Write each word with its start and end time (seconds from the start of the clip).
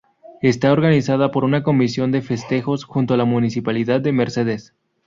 Está 0.41 0.71
organizada 0.71 1.29
por 1.29 1.43
una 1.43 1.61
comisión 1.61 2.11
de 2.11 2.23
festejos, 2.23 2.85
junto 2.85 3.13
a 3.13 3.17
la 3.17 3.25
Municipalidad 3.25 4.01
de 4.01 4.11
Mercedes. 4.11 4.73